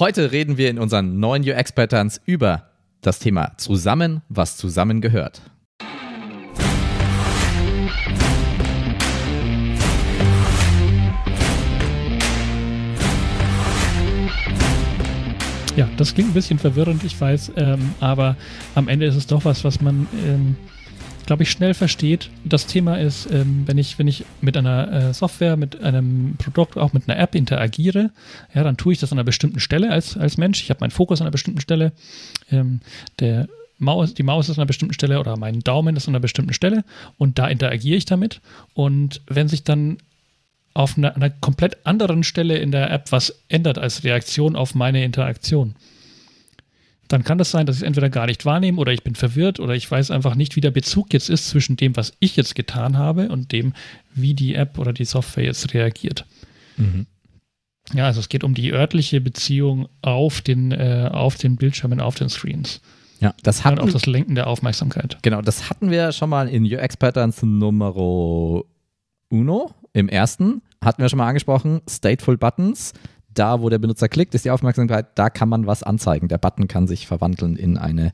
Heute 0.00 0.32
reden 0.32 0.56
wir 0.56 0.70
in 0.70 0.80
unseren 0.80 1.20
neuen 1.20 1.48
UX-Patterns 1.48 2.20
über 2.26 2.64
das 3.00 3.20
Thema 3.20 3.52
Zusammen, 3.58 4.22
was 4.28 4.56
zusammengehört. 4.56 5.40
Ja, 15.76 15.88
das 15.96 16.12
klingt 16.12 16.30
ein 16.30 16.34
bisschen 16.34 16.58
verwirrend, 16.58 17.04
ich 17.04 17.20
weiß, 17.20 17.52
ähm, 17.56 17.94
aber 18.00 18.36
am 18.74 18.88
Ende 18.88 19.06
ist 19.06 19.14
es 19.14 19.28
doch 19.28 19.44
was, 19.44 19.62
was 19.62 19.80
man, 19.80 20.08
ähm, 20.26 20.56
glaube 21.26 21.42
ich, 21.42 21.50
schnell 21.50 21.74
versteht. 21.74 22.30
Das 22.44 22.66
Thema 22.66 22.96
ist, 22.96 23.30
ähm, 23.30 23.64
wenn 23.66 23.78
ich, 23.78 23.98
wenn 23.98 24.08
ich 24.08 24.24
mit 24.40 24.56
einer 24.56 24.92
äh, 24.92 25.14
Software, 25.14 25.56
mit 25.56 25.82
einem 25.82 26.36
Produkt, 26.38 26.76
auch 26.76 26.92
mit 26.92 27.08
einer 27.08 27.18
App 27.18 27.34
interagiere, 27.34 28.10
ja, 28.54 28.62
dann 28.62 28.76
tue 28.76 28.92
ich 28.92 29.00
das 29.00 29.12
an 29.12 29.18
einer 29.18 29.24
bestimmten 29.24 29.60
Stelle 29.60 29.90
als, 29.90 30.16
als 30.16 30.36
Mensch. 30.36 30.62
Ich 30.62 30.70
habe 30.70 30.80
meinen 30.80 30.90
Fokus 30.90 31.20
an 31.20 31.26
einer 31.26 31.32
bestimmten 31.32 31.60
Stelle. 31.60 31.92
Ähm, 32.50 32.80
der 33.20 33.48
Maus, 33.78 34.14
die 34.14 34.22
Maus 34.22 34.48
ist 34.48 34.56
an 34.56 34.62
einer 34.62 34.66
bestimmten 34.66 34.94
Stelle 34.94 35.18
oder 35.20 35.36
mein 35.36 35.60
Daumen 35.60 35.96
ist 35.96 36.08
an 36.08 36.14
einer 36.14 36.20
bestimmten 36.20 36.52
Stelle 36.52 36.84
und 37.18 37.38
da 37.38 37.48
interagiere 37.48 37.96
ich 37.96 38.04
damit. 38.04 38.40
Und 38.74 39.20
wenn 39.26 39.48
sich 39.48 39.64
dann 39.64 39.98
auf 40.74 40.98
einer, 40.98 41.14
einer, 41.14 41.30
komplett 41.30 41.86
anderen 41.86 42.24
Stelle 42.24 42.58
in 42.58 42.72
der 42.72 42.90
App 42.90 43.12
was 43.12 43.42
ändert 43.48 43.78
als 43.78 44.02
Reaktion 44.02 44.56
auf 44.56 44.74
meine 44.74 45.04
Interaktion. 45.04 45.76
Dann 47.08 47.24
kann 47.24 47.38
das 47.38 47.50
sein, 47.50 47.66
dass 47.66 47.76
ich 47.76 47.82
es 47.82 47.86
entweder 47.86 48.08
gar 48.08 48.26
nicht 48.26 48.44
wahrnehme 48.44 48.80
oder 48.80 48.92
ich 48.92 49.02
bin 49.02 49.14
verwirrt 49.14 49.60
oder 49.60 49.74
ich 49.74 49.90
weiß 49.90 50.10
einfach 50.10 50.34
nicht, 50.34 50.56
wie 50.56 50.60
der 50.60 50.70
Bezug 50.70 51.12
jetzt 51.12 51.28
ist 51.28 51.48
zwischen 51.48 51.76
dem, 51.76 51.96
was 51.96 52.14
ich 52.18 52.36
jetzt 52.36 52.54
getan 52.54 52.96
habe 52.96 53.28
und 53.28 53.52
dem, 53.52 53.74
wie 54.14 54.34
die 54.34 54.54
App 54.54 54.78
oder 54.78 54.92
die 54.92 55.04
Software 55.04 55.44
jetzt 55.44 55.74
reagiert. 55.74 56.24
Mhm. 56.76 57.06
Ja, 57.92 58.06
also 58.06 58.20
es 58.20 58.30
geht 58.30 58.44
um 58.44 58.54
die 58.54 58.72
örtliche 58.72 59.20
Beziehung 59.20 59.88
auf 60.00 60.40
den, 60.40 60.72
äh, 60.72 61.10
auf 61.12 61.36
den 61.36 61.56
Bildschirmen, 61.56 62.00
auf 62.00 62.14
den 62.14 62.30
Screens. 62.30 62.80
Ja, 63.20 63.34
das 63.42 63.64
hatten, 63.64 63.78
und 63.78 63.88
auch 63.88 63.92
das 63.92 64.06
Lenken 64.06 64.34
der 64.34 64.46
Aufmerksamkeit. 64.46 65.18
Genau, 65.22 65.42
das 65.42 65.68
hatten 65.68 65.90
wir 65.90 66.12
schon 66.12 66.30
mal 66.30 66.48
in 66.48 66.64
UX 66.64 66.96
Patterns 66.96 67.42
Nummer 67.42 67.94
Uno 69.28 69.74
im 69.92 70.08
ersten 70.08 70.62
hatten 70.84 71.02
wir 71.02 71.08
schon 71.08 71.18
mal 71.18 71.28
angesprochen, 71.28 71.80
Stateful 71.88 72.36
Buttons. 72.36 72.92
Da, 73.34 73.60
wo 73.60 73.68
der 73.68 73.78
Benutzer 73.78 74.08
klickt, 74.08 74.34
ist 74.34 74.44
die 74.44 74.50
Aufmerksamkeit, 74.50 75.06
da 75.16 75.30
kann 75.30 75.48
man 75.48 75.66
was 75.66 75.82
anzeigen. 75.82 76.28
Der 76.28 76.38
Button 76.38 76.68
kann 76.68 76.86
sich 76.86 77.06
verwandeln 77.06 77.56
in 77.56 77.76
eine 77.76 78.12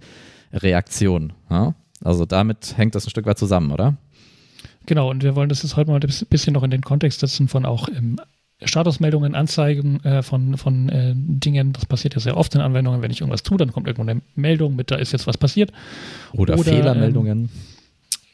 Reaktion. 0.53 1.33
Ja? 1.51 1.75
Also 2.03 2.25
damit 2.25 2.77
hängt 2.77 2.95
das 2.95 3.07
ein 3.07 3.11
Stück 3.11 3.27
weit 3.27 3.39
zusammen, 3.39 3.71
oder? 3.71 3.97
Genau, 4.87 5.11
und 5.11 5.23
wir 5.23 5.37
wollen 5.37 5.49
das 5.49 5.63
jetzt 5.63 5.77
heute 5.77 5.91
mal 5.91 6.01
ein 6.01 6.27
bisschen 6.31 6.55
noch 6.55 6.63
in 6.63 6.71
den 6.71 6.81
Kontext 6.81 7.21
setzen 7.21 7.49
von 7.49 7.67
auch 7.67 7.89
ähm, 7.89 8.17
Statusmeldungen, 8.63 9.35
Anzeigen 9.35 10.03
äh, 10.05 10.23
von, 10.23 10.57
von 10.57 10.89
äh, 10.89 11.13
Dingen. 11.15 11.73
Das 11.73 11.87
passiert 11.87 12.15
ja 12.15 12.21
sehr 12.21 12.37
oft 12.37 12.55
in 12.55 12.61
Anwendungen. 12.61 13.03
Wenn 13.03 13.11
ich 13.11 13.21
irgendwas 13.21 13.43
tue, 13.43 13.59
dann 13.59 13.73
kommt 13.73 13.87
irgendwo 13.87 14.11
eine 14.11 14.23
Meldung 14.35 14.77
mit, 14.77 14.91
da 14.91 14.97
ist 14.97 15.13
jetzt 15.13 15.27
was 15.27 15.39
passiert. 15.39 15.73
Oder, 16.33 16.55
Oder 16.55 16.65
Fehlermeldungen. 16.65 17.39
Ähm, 17.39 17.49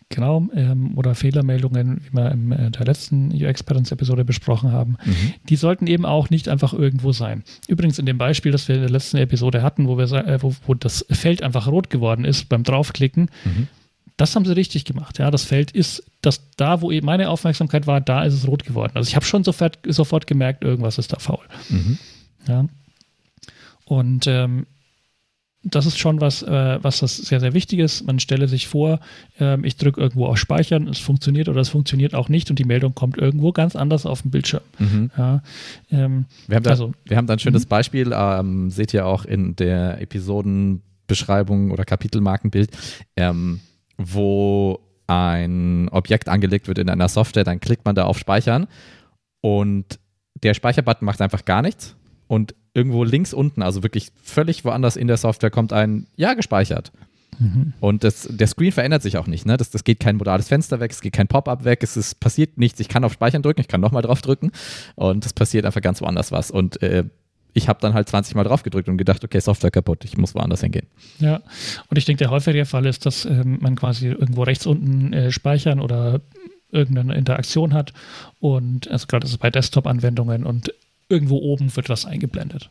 Genau, 0.09 0.47
ähm, 0.55 0.97
oder 0.97 1.17
Fehlermeldungen, 1.17 2.01
wie 2.05 2.17
wir 2.17 2.31
in 2.31 2.53
äh, 2.53 2.71
der 2.71 2.87
letzten 2.87 3.33
UX-Patterns-Episode 3.33 4.25
besprochen 4.25 4.71
haben, 4.71 4.97
mhm. 5.05 5.35
die 5.49 5.57
sollten 5.57 5.89
eben 5.89 6.07
auch 6.07 6.31
nicht 6.31 6.49
einfach 6.49 6.73
irgendwo 6.73 7.11
sein. 7.11 7.43
Übrigens 7.67 7.99
in 7.99 8.07
dem 8.07 8.17
Beispiel, 8.17 8.53
das 8.53 8.69
wir 8.69 8.77
in 8.77 8.83
der 8.83 8.91
letzten 8.91 9.17
Episode 9.17 9.63
hatten, 9.63 9.89
wo, 9.89 9.99
wir, 9.99 10.05
äh, 10.13 10.41
wo, 10.41 10.55
wo 10.65 10.75
das 10.75 11.05
Feld 11.11 11.43
einfach 11.43 11.67
rot 11.67 11.91
geworden 11.91 12.25
ist 12.25 12.49
beim 12.49 12.63
Draufklicken, 12.63 13.31
mhm. 13.45 13.67
das 14.17 14.37
haben 14.37 14.45
sie 14.45 14.55
richtig 14.55 14.85
gemacht. 14.85 15.19
Ja, 15.19 15.33
das 15.33 15.43
Feld 15.43 15.73
ist, 15.73 16.05
das 16.23 16.51
da, 16.57 16.83
wo 16.83 16.93
eben 16.93 17.07
meine 17.07 17.29
Aufmerksamkeit 17.29 17.89
war, 17.89 18.01
da 18.01 18.23
ist 18.23 18.35
es 18.35 18.47
rot 18.47 18.63
geworden. 18.63 18.93
Also 18.95 19.09
ich 19.09 19.17
habe 19.17 19.27
schon 19.27 19.43
sofort, 19.43 19.81
sofort 19.89 20.29
gemerkt, 20.29 20.63
irgendwas 20.63 20.99
ist 20.99 21.13
da 21.13 21.19
faul. 21.19 21.45
Mhm. 21.69 21.99
Ja. 22.47 22.67
Und 23.87 24.29
ähm, 24.29 24.67
das 25.69 25.85
ist 25.87 25.99
schon 25.99 26.21
was, 26.21 26.43
äh, 26.43 26.79
was 26.83 27.01
das 27.01 27.17
sehr, 27.17 27.41
sehr 27.41 27.53
wichtig 27.53 27.81
ist. 27.81 28.07
Man 28.07 28.21
stelle 28.21 28.47
sich 28.47 28.69
vor, 28.69 29.01
ähm, 29.41 29.65
ich 29.65 29.77
drücke 29.77 30.01
irgendwo 30.01 30.27
auf 30.27 30.39
Speichern, 30.39 30.87
es 30.87 30.99
funktioniert 30.99 31.49
oder 31.49 31.61
es 31.61 31.69
funktioniert 31.69 32.15
auch 32.15 32.29
nicht 32.29 32.51
und 32.51 32.59
die 32.59 32.65
Meldung 32.65 32.95
kommt 32.95 33.19
irgendwo 33.19 33.53
ganz 33.53 33.75
anders 33.75 34.07
auf 34.07 34.23
dem 34.23 34.31
Bildschirm. 34.31 34.63
Mhm. 34.79 35.11
Ja, 35.17 35.43
ähm, 35.91 36.27
wir, 36.47 36.57
haben 36.57 36.63
da, 36.63 36.71
also, 36.71 36.93
wir 37.05 37.17
haben 37.17 37.27
da 37.27 37.33
ein 37.33 37.39
schönes 37.41 37.65
mhm. 37.65 37.69
Beispiel, 37.69 38.13
ähm, 38.15 38.71
seht 38.71 38.95
ihr 38.95 39.07
auch 39.07 39.25
in 39.25 39.57
der 39.57 40.01
Episodenbeschreibung 40.01 41.73
oder 41.73 41.85
Kapitelmarkenbild, 41.85 42.71
ähm, 43.17 43.61
wo 43.99 44.81
ein 45.09 45.89
Objekt 45.91 46.29
angelegt 46.29 46.69
wird 46.69 46.79
in 46.79 46.89
einer 46.89 47.09
Software, 47.09 47.45
dann 47.45 47.61
klickt 47.61 47.85
man 47.85 47.95
da 47.95 48.05
auf 48.05 48.19
Speichern 48.19 48.67
und 49.41 49.99
der 50.43 50.55
Speicherbutton 50.55 51.07
macht 51.07 51.21
einfach 51.21 51.45
gar 51.45 51.63
nichts 51.63 51.97
und 52.29 52.55
irgendwo 52.77 53.03
links 53.03 53.33
unten, 53.33 53.63
also 53.63 53.83
wirklich 53.83 54.13
völlig 54.23 54.65
woanders 54.65 54.97
in 54.97 55.09
der 55.09 55.17
Software, 55.17 55.51
kommt 55.51 55.73
ein 55.73 56.07
Ja 56.17 56.35
gespeichert. 56.35 56.93
Und 57.81 58.05
das, 58.05 58.29
der 58.31 58.47
Screen 58.47 58.73
verändert 58.73 59.03
sich 59.03 59.19
auch 59.19 59.27
nicht. 59.27 59.45
Ne? 59.45 59.57
Das, 59.57 59.71
das 59.71 59.85
geht 59.85 60.01
kein 60.01 60.17
modales 60.17 60.49
Fenster 60.49 60.81
weg, 60.81 60.91
es 60.91 61.01
geht 61.01 61.13
kein 61.13 61.29
Pop-up 61.29 61.65
weg, 61.65 61.83
es 61.83 61.97
ist, 61.97 62.19
passiert 62.19 62.57
nichts. 62.57 62.81
Ich 62.81 62.89
kann 62.89 63.05
auf 63.05 63.13
Speichern 63.13 63.43
drücken, 63.43 63.61
ich 63.61 63.69
kann 63.69 63.81
nochmal 63.81 64.03
drauf 64.03 64.23
drücken 64.23 64.53
und 64.95 65.27
es 65.27 65.33
passiert 65.33 65.67
einfach 65.67 65.83
ganz 65.83 66.01
woanders 66.01 66.33
was. 66.33 66.51
Und 66.51 66.83
äh, 66.83 67.05
ich 67.53 67.69
habe 67.69 67.79
dann 67.81 67.95
halt 67.95 68.09
20 68.09 68.35
Mal 68.35 68.45
drauf 68.45 68.63
gedrückt 68.63 68.89
und 68.89 68.97
gedacht, 68.97 69.25
okay, 69.25 69.41
Software 69.41 69.71
kaputt, 69.71 70.05
ich 70.05 70.17
muss 70.17 70.35
woanders 70.35 70.61
hingehen. 70.61 70.87
Ja, 71.19 71.41
und 71.89 71.99
ich 71.99 72.05
denke, 72.05 72.19
der 72.19 72.31
häufige 72.31 72.65
Fall 72.65 72.87
ist, 72.87 73.07
dass 73.07 73.25
ähm, 73.25 73.59
man 73.61 73.77
quasi 73.77 74.09
irgendwo 74.09 74.43
rechts 74.43 74.67
unten 74.67 75.13
äh, 75.13 75.33
speichern 75.33 75.81
oder 75.81 76.21
irgendeine 76.71 77.15
Interaktion 77.15 77.73
hat 77.75 77.93
und 78.41 78.91
also 78.91 79.07
gerade 79.07 79.29
bei 79.39 79.51
Desktop-Anwendungen 79.51 80.45
und 80.45 80.73
irgendwo 81.09 81.39
oben 81.39 81.75
wird 81.75 81.89
was 81.89 82.05
eingeblendet. 82.05 82.71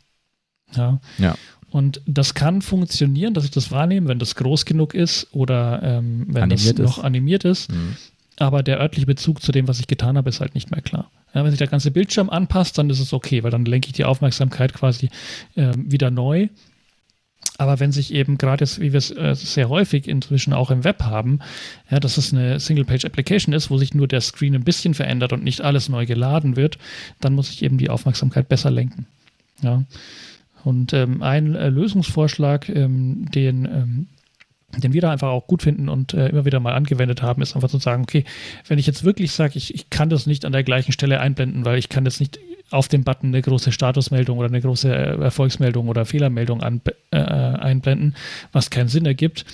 Ja. 0.76 1.00
ja. 1.18 1.36
Und 1.70 2.02
das 2.06 2.34
kann 2.34 2.62
funktionieren, 2.62 3.34
dass 3.34 3.44
ich 3.44 3.52
das 3.52 3.72
wahrnehme, 3.72 4.08
wenn 4.08 4.20
das 4.20 4.36
groß 4.36 4.66
genug 4.66 4.94
ist 4.94 5.28
oder 5.32 5.82
ähm, 5.84 6.26
wenn 6.30 6.44
animiert 6.44 6.80
das 6.80 6.86
noch 6.86 7.04
animiert 7.04 7.44
ist. 7.44 7.72
Mhm. 7.72 7.96
Aber 8.38 8.64
der 8.64 8.80
örtliche 8.80 9.06
Bezug 9.06 9.42
zu 9.42 9.52
dem, 9.52 9.68
was 9.68 9.80
ich 9.80 9.88
getan 9.88 10.18
habe, 10.18 10.30
ist 10.30 10.42
halt 10.42 10.56
nicht 10.56 10.72
mehr 10.72 10.82
klar. 10.82 11.10
Ja, 11.34 11.44
wenn 11.44 11.52
sich 11.52 11.58
der 11.58 11.68
ganze 11.68 11.92
Bildschirm 11.92 12.30
anpasst, 12.30 12.78
dann 12.78 12.90
ist 12.90 13.00
es 13.00 13.14
okay, 13.14 13.44
weil 13.44 13.52
dann 13.52 13.66
lenke 13.66 13.88
ich 13.88 13.94
die 13.94 14.06
Aufmerksamkeit 14.06 14.74
quasi 14.74 15.10
ähm, 15.56 15.92
wieder 15.92 16.12
neu. 16.12 16.48
Aber 17.58 17.80
wenn 17.80 17.92
sich 17.92 18.14
eben 18.14 18.38
gerade 18.38 18.64
jetzt, 18.64 18.82
wie 18.82 18.92
wir 18.92 18.98
es 18.98 19.12
äh, 19.12 19.34
sehr 19.34 19.70
häufig 19.70 20.08
inzwischen 20.08 20.54
auch 20.54 20.72
im 20.72 20.84
Web 20.84 21.04
haben, 21.04 21.40
ja, 21.90 22.00
dass 22.00 22.18
es 22.18 22.34
eine 22.34 22.60
Single-Page-Application 22.60 23.54
ist, 23.54 23.70
wo 23.70 23.78
sich 23.78 23.94
nur 23.94 24.08
der 24.08 24.22
Screen 24.22 24.56
ein 24.56 24.64
bisschen 24.64 24.94
verändert 24.94 25.32
und 25.32 25.44
nicht 25.44 25.62
alles 25.62 25.88
neu 25.88 26.06
geladen 26.06 26.58
wird, 26.58 26.78
dann 27.22 27.34
muss 27.34 27.50
ich 27.50 27.64
eben 27.64 27.78
die 27.78 27.90
Aufmerksamkeit 27.90 28.50
besser 28.50 28.72
lenken. 28.72 29.06
Ja. 29.62 29.84
Und 30.64 30.94
ähm, 30.94 31.22
ein 31.22 31.56
äh, 31.56 31.70
Lösungsvorschlag, 31.70 32.68
ähm, 32.70 33.30
den 33.32 33.66
ähm, 33.66 34.08
den 34.80 34.94
wir 34.94 35.02
da 35.02 35.12
einfach 35.12 35.30
auch 35.30 35.48
gut 35.48 35.62
finden 35.62 35.90
und 35.90 36.14
äh, 36.14 36.28
immer 36.28 36.44
wieder 36.44 36.60
mal 36.60 36.74
angewendet 36.74 37.22
haben, 37.22 37.42
ist 37.42 37.56
einfach 37.56 37.70
zu 37.70 37.78
sagen, 37.78 38.04
okay, 38.04 38.26
wenn 38.68 38.80
ich 38.80 38.88
jetzt 38.88 39.04
wirklich 39.04 39.32
sage, 39.32 39.54
ich, 39.56 39.74
ich 39.74 39.90
kann 39.90 40.10
das 40.10 40.26
nicht 40.26 40.44
an 40.44 40.52
der 40.52 40.64
gleichen 40.64 40.92
Stelle 40.92 41.20
einblenden, 41.20 41.64
weil 41.66 41.78
ich 41.78 41.88
kann 41.88 42.04
jetzt 42.06 42.20
nicht 42.20 42.40
auf 42.72 42.88
dem 42.88 43.04
Button 43.04 43.28
eine 43.28 43.42
große 43.42 43.72
Statusmeldung 43.72 44.38
oder 44.38 44.48
eine 44.48 44.62
große 44.62 44.94
äh, 44.94 45.22
Erfolgsmeldung 45.22 45.88
oder 45.88 46.06
Fehlermeldung 46.06 46.62
an, 46.62 46.82
äh, 47.12 47.18
einblenden, 47.18 48.16
was 48.52 48.70
keinen 48.70 48.88
Sinn 48.88 49.06
ergibt, 49.06 49.46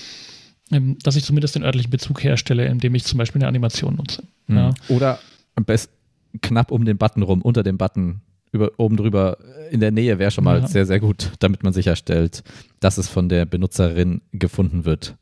ähm, 0.72 0.98
dass 1.04 1.16
ich 1.16 1.24
zumindest 1.24 1.56
den 1.56 1.64
örtlichen 1.64 1.92
Bezug 1.92 2.24
herstelle, 2.24 2.66
indem 2.66 2.96
ich 2.96 3.04
zum 3.04 3.18
Beispiel 3.18 3.42
eine 3.42 3.48
Animation 3.48 3.96
nutze. 3.96 4.24
Mhm. 4.48 4.58
Ja. 4.58 4.74
Oder 4.90 5.20
am 5.56 5.66
besten 5.66 5.94
knapp 6.42 6.72
um 6.72 6.86
den 6.86 6.98
Button 6.98 7.24
rum, 7.24 7.42
unter 7.42 7.64
dem 7.64 7.78
Button 7.78 8.22
über, 8.52 8.72
oben 8.78 8.98
drüber 8.98 9.38
in 9.70 9.80
der 9.80 9.92
Nähe 9.92 10.20
wäre 10.20 10.32
schon 10.32 10.44
mal 10.44 10.62
ja. 10.62 10.68
sehr, 10.68 10.86
sehr 10.86 11.00
gut, 11.00 11.32
damit 11.40 11.64
man 11.64 11.74
sicherstellt, 11.74 12.44
dass 12.80 12.98
es 12.98 13.08
von 13.08 13.30
der 13.30 13.46
Benutzerin 13.46 14.22
gefunden 14.34 14.86
wird. 14.86 15.16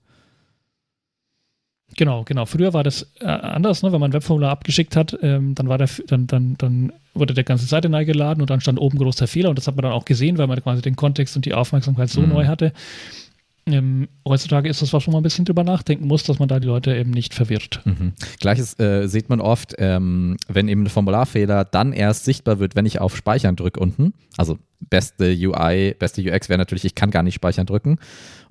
Genau, 1.97 2.23
genau. 2.23 2.45
Früher 2.45 2.73
war 2.73 2.83
das 2.83 3.11
äh, 3.19 3.25
anders, 3.25 3.83
ne? 3.83 3.91
wenn 3.91 4.00
man 4.00 4.11
ein 4.11 4.13
Webformular 4.13 4.51
abgeschickt 4.51 4.95
hat, 4.95 5.17
ähm, 5.22 5.55
dann 5.55 5.69
war 5.69 5.77
der, 5.77 5.89
dann, 6.07 6.27
dann, 6.27 6.55
dann 6.57 6.94
wurde 7.13 7.33
der 7.33 7.44
ganze 7.44 7.66
Seite 7.66 7.89
neu 7.89 8.05
geladen 8.05 8.41
und 8.41 8.50
dann 8.50 8.61
stand 8.61 8.79
oben 8.79 8.97
großer 8.97 9.27
Fehler 9.27 9.50
und 9.50 9.57
das 9.57 9.67
hat 9.67 9.75
man 9.75 9.83
dann 9.83 9.91
auch 9.91 10.05
gesehen, 10.05 10.38
weil 10.38 10.47
man 10.47 10.61
quasi 10.61 10.81
den 10.81 10.95
Kontext 10.95 11.35
und 11.35 11.45
die 11.45 11.53
Aufmerksamkeit 11.53 12.09
so 12.09 12.21
mhm. 12.21 12.30
neu 12.30 12.45
hatte. 12.45 12.74
Ähm, 13.65 14.07
heutzutage 14.27 14.69
ist 14.69 14.81
das 14.81 14.94
was, 14.94 15.06
wo 15.07 15.12
man 15.12 15.21
ein 15.21 15.24
bisschen 15.24 15.45
drüber 15.45 15.63
nachdenken 15.63 16.07
muss, 16.07 16.24
dass 16.24 16.39
man 16.39 16.47
da 16.47 16.59
die 16.59 16.68
Leute 16.68 16.95
eben 16.95 17.12
nicht 17.12 17.33
verwirrt. 17.33 17.81
Mhm. 17.86 18.13
Gleiches 18.39 18.80
äh, 18.80 19.07
sieht 19.07 19.30
man 19.30 19.41
oft, 19.41 19.75
ähm, 19.77 20.38
wenn 20.47 20.68
eben 20.68 20.83
ein 20.83 20.89
Formularfehler 20.89 21.65
dann 21.65 21.94
erst 21.94 22.25
sichtbar 22.25 22.59
wird, 22.59 22.75
wenn 22.75 22.86
ich 22.86 23.00
auf 23.00 23.15
Speichern 23.15 23.56
drücke 23.56 23.80
unten. 23.80 24.13
Also 24.38 24.57
beste 24.79 25.25
UI, 25.25 25.95
beste 25.97 26.21
UX 26.21 26.49
wäre 26.49 26.57
natürlich, 26.57 26.85
ich 26.85 26.95
kann 26.95 27.11
gar 27.11 27.23
nicht 27.23 27.35
Speichern 27.35 27.65
drücken. 27.65 27.97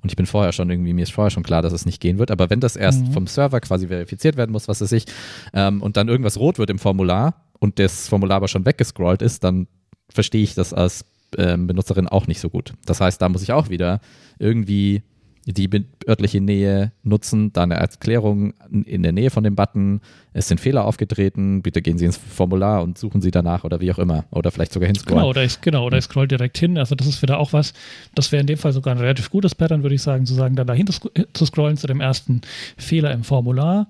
Und 0.00 0.12
ich 0.12 0.16
bin 0.16 0.26
vorher 0.26 0.52
schon 0.52 0.70
irgendwie, 0.70 0.92
mir 0.92 1.02
ist 1.02 1.12
vorher 1.12 1.30
schon 1.30 1.42
klar, 1.42 1.62
dass 1.62 1.72
es 1.72 1.86
nicht 1.86 2.00
gehen 2.00 2.18
wird. 2.18 2.30
Aber 2.30 2.50
wenn 2.50 2.60
das 2.60 2.76
erst 2.76 3.06
mhm. 3.06 3.12
vom 3.12 3.26
Server 3.26 3.60
quasi 3.60 3.88
verifiziert 3.88 4.36
werden 4.36 4.52
muss, 4.52 4.68
was 4.68 4.80
weiß 4.80 4.92
ich, 4.92 5.06
ähm, 5.54 5.82
und 5.82 5.96
dann 5.96 6.08
irgendwas 6.08 6.38
rot 6.38 6.58
wird 6.58 6.70
im 6.70 6.78
Formular 6.78 7.46
und 7.58 7.78
das 7.78 8.08
Formular 8.08 8.36
aber 8.36 8.48
schon 8.48 8.64
weggescrollt 8.64 9.22
ist, 9.22 9.42
dann 9.42 9.66
verstehe 10.08 10.42
ich 10.42 10.54
das 10.54 10.72
als 10.72 11.04
ähm, 11.36 11.66
Benutzerin 11.66 12.08
auch 12.08 12.26
nicht 12.26 12.40
so 12.40 12.48
gut. 12.48 12.74
Das 12.86 13.00
heißt, 13.00 13.20
da 13.20 13.28
muss 13.28 13.42
ich 13.42 13.52
auch 13.52 13.68
wieder 13.70 14.00
irgendwie 14.38 15.02
die 15.54 15.84
örtliche 16.06 16.40
Nähe 16.40 16.92
nutzen, 17.02 17.52
da 17.52 17.62
eine 17.62 17.74
Erklärung 17.74 18.54
in 18.70 19.02
der 19.02 19.12
Nähe 19.12 19.30
von 19.30 19.44
dem 19.44 19.54
Button, 19.54 20.00
es 20.32 20.46
sind 20.46 20.60
Fehler 20.60 20.84
aufgetreten, 20.84 21.62
bitte 21.62 21.82
gehen 21.82 21.98
Sie 21.98 22.04
ins 22.04 22.18
Formular 22.18 22.82
und 22.82 22.98
suchen 22.98 23.22
Sie 23.22 23.30
danach 23.30 23.64
oder 23.64 23.80
wie 23.80 23.90
auch 23.90 23.98
immer. 23.98 24.24
Oder 24.30 24.50
vielleicht 24.50 24.72
sogar 24.72 24.86
hinscrollen. 24.86 25.20
Genau, 25.20 25.30
oder 25.30 25.42
ich, 25.42 25.60
genau, 25.60 25.86
oder 25.86 25.98
ich 25.98 26.04
scroll 26.04 26.28
direkt 26.28 26.58
hin. 26.58 26.78
Also 26.78 26.94
das 26.94 27.06
ist 27.06 27.22
wieder 27.22 27.38
auch 27.38 27.52
was, 27.52 27.72
das 28.14 28.30
wäre 28.30 28.40
in 28.40 28.46
dem 28.46 28.58
Fall 28.58 28.72
sogar 28.72 28.94
ein 28.94 29.00
relativ 29.00 29.30
gutes 29.30 29.54
Pattern, 29.54 29.82
würde 29.82 29.94
ich 29.94 30.02
sagen, 30.02 30.26
zu 30.26 30.34
sagen, 30.34 30.54
dann 30.54 30.66
dahinter 30.66 30.94
zu 31.32 31.46
scrollen 31.46 31.76
zu 31.76 31.86
dem 31.86 32.00
ersten 32.00 32.42
Fehler 32.76 33.12
im 33.12 33.24
Formular. 33.24 33.88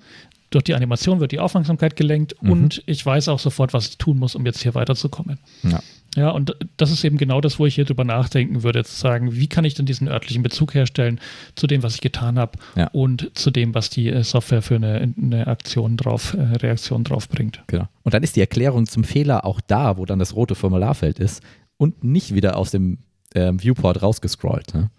Durch 0.51 0.65
die 0.65 0.75
Animation 0.75 1.21
wird 1.21 1.33
die 1.33 1.41
Aufmerksamkeit 1.41 1.97
gelenkt 1.97 2.35
mhm. 2.41 2.51
und 2.51 2.83
ich 2.87 3.05
weiß 3.05 3.29
auch 3.29 3.39
sofort, 3.39 3.75
was 3.75 3.89
ich 3.89 3.99
tun 3.99 4.19
muss, 4.19 4.35
um 4.35 4.47
jetzt 4.47 4.63
hier 4.63 4.75
weiterzukommen. 4.75 5.39
Ja. 5.63 5.81
Ja, 6.17 6.31
und 6.31 6.57
das 6.77 6.91
ist 6.91 7.05
eben 7.05 7.19
genau 7.19 7.41
das, 7.41 7.59
wo 7.59 7.67
ich 7.67 7.75
hier 7.75 7.85
drüber 7.85 8.03
nachdenken 8.03 8.63
würde, 8.63 8.83
zu 8.83 8.97
sagen, 8.97 9.35
wie 9.35 9.47
kann 9.47 9.65
ich 9.65 9.75
denn 9.75 9.87
diesen 9.87 10.09
örtlichen 10.09 10.43
Bezug 10.43 10.75
herstellen 10.75 11.21
zu 11.55 11.67
dem, 11.67 11.83
was 11.83 11.95
ich 11.95 12.01
getan 12.01 12.39
habe 12.39 12.59
ja. 12.77 12.89
und 12.89 13.31
zu 13.35 13.51
dem, 13.51 13.75
was 13.75 13.91
die 13.91 14.09
äh, 14.09 14.25
Software 14.25 14.63
für 14.63 14.77
eine, 14.77 15.15
eine 15.17 15.47
Aktion 15.47 15.97
drauf, 15.97 16.35
äh, 16.35 16.41
Reaktion 16.57 17.05
drauf 17.05 17.29
bringt. 17.29 17.63
Genau. 17.67 17.89
Und 18.03 18.15
dann 18.15 18.23
ist 18.23 18.37
die 18.37 18.41
Erklärung 18.41 18.87
zum 18.87 19.05
Fehler 19.05 19.45
auch 19.45 19.61
da, 19.61 19.99
wo 19.99 20.07
dann 20.07 20.19
das 20.19 20.35
rote 20.35 20.55
Formularfeld 20.55 21.19
ist 21.19 21.43
und 21.77 22.03
nicht 22.03 22.35
wieder 22.35 22.57
aus 22.57 22.71
dem 22.71 22.99
ähm, 23.35 23.63
Viewport 23.63 24.03
rausgescrollt. 24.03 24.75
Ne? 24.75 24.91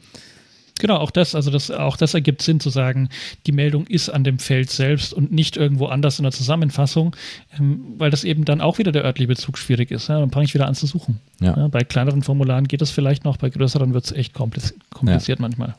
Genau, 0.79 0.95
auch 0.95 1.11
das, 1.11 1.35
also 1.35 1.51
das, 1.51 1.69
auch 1.69 1.97
das 1.97 2.13
ergibt 2.13 2.41
Sinn 2.41 2.59
zu 2.59 2.69
sagen, 2.69 3.09
die 3.45 3.51
Meldung 3.51 3.85
ist 3.87 4.09
an 4.09 4.23
dem 4.23 4.39
Feld 4.39 4.71
selbst 4.71 5.13
und 5.13 5.31
nicht 5.31 5.57
irgendwo 5.57 5.85
anders 5.87 6.17
in 6.19 6.23
der 6.23 6.31
Zusammenfassung, 6.31 7.15
ähm, 7.57 7.93
weil 7.97 8.09
das 8.09 8.23
eben 8.23 8.45
dann 8.45 8.61
auch 8.61 8.77
wieder 8.79 8.91
der 8.91 9.03
örtliche 9.03 9.27
Bezug 9.27 9.57
schwierig 9.57 9.91
ist. 9.91 10.07
Ja, 10.07 10.19
dann 10.19 10.31
fange 10.31 10.45
ich 10.45 10.53
wieder 10.53 10.67
an 10.67 10.75
zu 10.75 10.87
suchen. 10.87 11.19
Ja. 11.39 11.55
Ja, 11.55 11.67
bei 11.67 11.81
kleineren 11.81 12.23
Formularen 12.23 12.67
geht 12.67 12.81
das 12.81 12.91
vielleicht 12.91 13.25
noch, 13.25 13.37
bei 13.37 13.49
größeren 13.49 13.93
wird 13.93 14.05
es 14.05 14.11
echt 14.11 14.33
kompliziert 14.33 15.39
manchmal. 15.39 15.75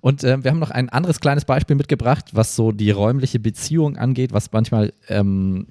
Und 0.00 0.24
äh, 0.24 0.42
wir 0.42 0.50
haben 0.50 0.58
noch 0.58 0.70
ein 0.70 0.88
anderes 0.88 1.20
kleines 1.20 1.44
Beispiel 1.44 1.76
mitgebracht, 1.76 2.26
was 2.32 2.56
so 2.56 2.72
die 2.72 2.90
räumliche 2.90 3.38
Beziehung 3.38 3.96
angeht, 3.96 4.32
was 4.32 4.50
manchmal 4.52 4.92
ähm, 5.08 5.66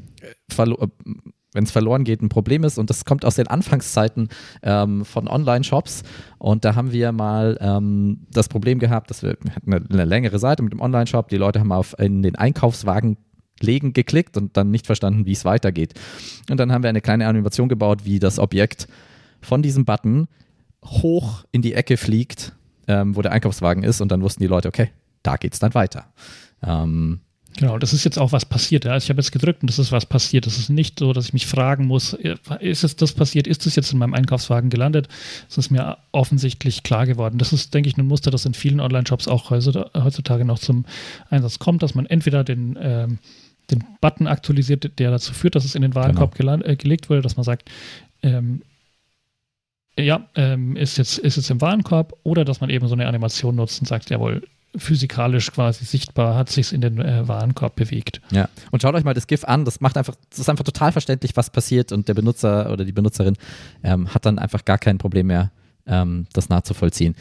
wenn 1.54 1.64
es 1.64 1.72
verloren 1.72 2.04
geht, 2.04 2.22
ein 2.22 2.30
Problem 2.30 2.64
ist. 2.64 2.78
Und 2.78 2.90
das 2.90 3.06
kommt 3.06 3.26
aus 3.26 3.36
den 3.36 3.48
Anfangszeiten 3.48 4.30
ähm, 4.64 5.04
von 5.06 5.28
Online-Shops. 5.28 6.04
Und 6.38 6.66
da 6.66 6.76
haben 6.76 6.92
wir 6.92 7.12
mal 7.12 7.58
ähm, 7.60 8.26
das 8.32 8.48
Problem 8.48 8.80
gehabt, 8.80 9.10
dass 9.10 9.22
wir, 9.22 9.32
hatten 9.32 9.74
eine, 9.74 9.86
eine, 9.90 10.06
längere 10.06 10.40
Seite 10.40 10.64
mit 10.64 10.72
dem 10.72 10.80
Online-Shop. 10.80 11.30
Die 11.30 11.38
Leute 11.38 11.60
haben 11.60 11.72
auf 11.72 11.98
in 12.00 12.22
den 12.22 12.36
Einkaufswagen 12.36 13.18
legen 13.60 13.94
geklickt 13.94 14.38
und 14.38 14.58
dann 14.58 14.72
nicht 14.72 14.86
verstanden, 14.86 15.26
wie 15.26 15.34
es 15.34 15.46
weitergeht. 15.46 15.94
Und 16.50 16.58
dann 16.58 16.72
haben 16.72 16.84
wir 16.84 16.90
eine 16.90 17.02
kleine 17.02 17.28
Animation 17.28 17.70
gebaut, 17.70 18.06
wie 18.06 18.20
das 18.20 18.40
Objekt 18.40 18.88
von 19.42 19.62
diesem 19.62 19.86
Button 19.86 20.28
hoch 20.86 21.44
in 21.52 21.62
die 21.62 21.74
Ecke 21.74 21.98
fliegt, 21.98 22.54
ähm, 22.88 23.16
wo 23.16 23.22
der 23.22 23.32
Einkaufswagen 23.32 23.84
ist. 23.84 24.02
Und 24.02 24.12
dann 24.12 24.22
wussten 24.22 24.42
die 24.42 24.48
Leute, 24.48 24.68
okay, 24.68 24.90
da 25.22 25.36
geht 25.36 25.54
es 25.54 25.60
dann 25.60 25.74
weiter. 25.74 26.06
Ähm, 26.64 27.22
Genau, 27.58 27.78
das 27.78 27.92
ist 27.94 28.06
jetzt 28.06 28.18
auch 28.18 28.32
was 28.32 28.46
passiert. 28.46 28.86
Also 28.86 29.06
ich 29.06 29.10
habe 29.10 29.20
jetzt 29.20 29.32
gedrückt 29.32 29.62
und 29.62 29.70
das 29.70 29.78
ist 29.78 29.92
was 29.92 30.06
passiert. 30.06 30.46
Das 30.46 30.58
ist 30.58 30.70
nicht 30.70 31.00
so, 31.00 31.12
dass 31.12 31.26
ich 31.26 31.34
mich 31.34 31.48
fragen 31.48 31.86
muss, 31.86 32.14
äh, 32.14 32.36
ist 32.60 32.84
es 32.84 32.96
das 32.96 33.12
passiert, 33.12 33.46
ist 33.46 33.66
es 33.66 33.76
jetzt 33.76 33.92
in 33.92 34.00
meinem 34.00 34.14
Einkaufswagen 34.14 34.70
gelandet? 34.70 35.10
Das 35.50 35.58
ist 35.58 35.70
mir 35.70 35.98
offensichtlich 36.12 36.84
klar 36.84 37.06
geworden. 37.06 37.38
Das 37.38 37.52
ist, 37.52 37.74
denke 37.74 37.90
ich, 37.90 37.98
ein 37.98 38.08
Muster, 38.08 38.32
das 38.32 38.46
in 38.46 38.54
vielen 38.54 38.80
Online-Shops 38.80 39.28
auch 39.28 39.50
heutzutage 39.50 40.46
noch 40.46 40.60
zum 40.60 40.86
Einsatz 41.30 41.60
kommt, 41.60 41.84
dass 41.84 41.94
man 41.94 42.06
entweder 42.06 42.44
den, 42.44 42.78
ähm, 42.82 43.20
den 43.70 43.84
Button 44.00 44.28
aktualisiert, 44.28 44.98
der 44.98 45.12
dazu 45.12 45.34
führt, 45.34 45.56
dass 45.56 45.66
es 45.66 45.76
in 45.76 45.82
den 45.82 45.96
Warenkorb 45.96 46.36
genau. 46.36 46.58
äh, 46.64 46.76
gelegt 46.76 47.10
wurde, 47.10 47.22
dass 47.22 47.36
man 47.36 47.44
sagt, 47.44 47.70
ähm, 48.24 48.62
ja, 49.98 50.26
ähm, 50.36 50.78
ist, 50.78 50.98
jetzt, 50.98 51.18
ist 51.18 51.36
jetzt 51.36 51.50
im 51.50 51.60
Warenkorb 51.60 52.18
oder 52.24 52.46
dass 52.46 52.62
man 52.62 52.70
eben 52.70 52.88
so 52.88 52.94
eine 52.94 53.08
Animation 53.08 53.56
nutzt 53.56 53.82
und 53.82 53.88
sagt, 53.88 54.10
jawohl, 54.10 54.42
physikalisch 54.76 55.52
quasi 55.52 55.84
sichtbar 55.86 56.36
hat 56.36 56.50
sich 56.50 56.72
in 56.72 56.82
den 56.82 57.00
äh, 57.00 57.28
Warenkorb 57.28 57.76
bewegt. 57.76 58.22
Ja, 58.32 58.48
und 58.72 58.82
schaut 58.82 58.96
euch 58.96 59.04
mal 59.04 59.14
das 59.14 59.28
GIF 59.28 59.44
an, 59.44 59.66
das 59.66 59.82
macht 59.82 59.98
einfach, 59.98 60.16
das 60.30 60.40
ist 60.40 60.50
einfach 60.50 60.64
total 60.64 60.92
verständlich, 60.92 61.36
was 61.36 61.50
passiert 61.50 61.92
und 61.92 62.08
der 62.08 62.14
Benutzer 62.14 62.72
oder 62.72 62.86
die 62.86 62.92
Benutzerin 62.92 63.36
ähm, 63.84 64.14
hat 64.14 64.26
dann 64.26 64.40
einfach 64.40 64.64
gar 64.64 64.78
kein 64.78 64.98
Problem 64.98 65.28
mehr, 65.28 65.52
ähm, 65.86 66.28
das 66.34 66.50
nachzuvollziehen. 66.50 67.16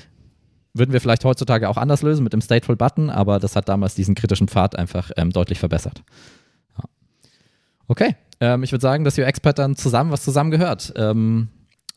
Würden 0.73 0.93
wir 0.93 1.01
vielleicht 1.01 1.25
heutzutage 1.25 1.69
auch 1.69 1.77
anders 1.77 2.03
lösen 2.03 2.23
mit 2.23 2.33
dem 2.33 2.41
Stateful 2.41 2.77
Button, 2.77 3.11
aber 3.11 3.41
das 3.41 3.57
hat 3.57 3.69
damals 3.69 3.97
diesen 3.97 4.15
kritischen 4.15 4.47
Pfad 4.47 4.77
einfach 4.77 5.11
ähm, 5.17 5.31
deutlich 5.31 5.59
verbessert. 5.59 6.05
Ja. 6.79 6.85
Okay, 7.89 8.15
ähm, 8.41 8.63
ich 8.63 8.71
würde 8.71 8.83
sagen, 8.83 9.05
das 9.05 9.19
UX-Pattern 9.19 9.75
zusammen, 9.75 10.13
was 10.13 10.23
zusammengehört. 10.23 10.93
Ähm, 10.97 11.49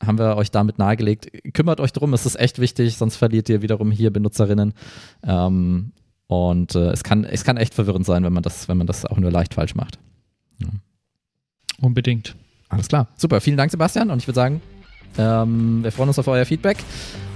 haben 0.06 0.18
wir 0.18 0.36
euch 0.38 0.52
damit 0.52 0.78
nahegelegt. 0.78 1.54
Kümmert 1.54 1.80
euch 1.80 1.94
drum, 1.94 2.14
es 2.14 2.26
ist 2.26 2.40
echt 2.40 2.60
wichtig, 2.60 2.98
sonst 2.98 3.16
verliert 3.16 3.50
ihr 3.50 3.62
wiederum 3.62 3.92
hier 3.92 4.12
Benutzerinnen. 4.12 4.74
Ähm, 5.24 5.92
und 6.28 6.76
äh, 6.76 6.90
es, 6.92 7.04
kann, 7.04 7.26
es 7.26 7.44
kann 7.44 7.58
echt 7.58 7.74
verwirrend 7.74 8.06
sein, 8.06 8.24
wenn 8.24 8.34
man 8.34 8.44
das, 8.44 8.68
wenn 8.68 8.78
man 8.78 8.88
das 8.88 9.06
auch 9.06 9.18
nur 9.18 9.32
leicht 9.32 9.54
falsch 9.54 9.76
macht. 9.76 10.00
Ja. 10.60 10.70
Unbedingt. 11.82 12.36
Alles 12.70 12.88
klar. 12.88 13.08
Super. 13.18 13.42
Vielen 13.42 13.58
Dank, 13.58 13.72
Sebastian. 13.72 14.10
Und 14.10 14.20
ich 14.20 14.28
würde 14.28 14.36
sagen, 14.36 14.62
ähm, 15.18 15.84
wir 15.84 15.92
freuen 15.92 16.10
uns 16.10 16.20
auf 16.20 16.28
euer 16.28 16.46
Feedback. 16.46 16.78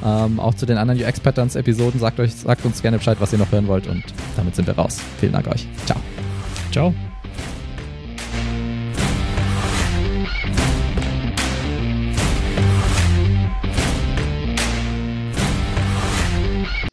Ähm, 0.03 0.39
auch 0.39 0.55
zu 0.55 0.65
den 0.65 0.77
anderen 0.77 1.01
UX-Patterns-Episoden. 1.01 1.99
Sagt, 1.99 2.19
sagt 2.29 2.65
uns 2.65 2.81
gerne 2.81 2.97
Bescheid, 2.97 3.17
was 3.19 3.33
ihr 3.33 3.39
noch 3.39 3.51
hören 3.51 3.67
wollt. 3.67 3.87
Und 3.87 4.03
damit 4.35 4.55
sind 4.55 4.67
wir 4.67 4.75
raus. 4.75 4.99
Vielen 5.19 5.33
Dank 5.33 5.47
euch. 5.47 5.67
Ciao. 5.85 5.99
Ciao. 6.71 6.93